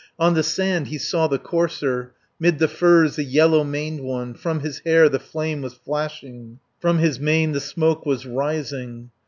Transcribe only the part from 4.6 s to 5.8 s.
his hair the flame was